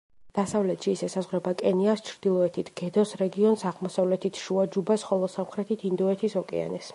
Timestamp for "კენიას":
1.59-2.01